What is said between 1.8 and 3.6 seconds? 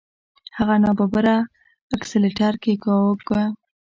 اکسلېټر کېکاږه.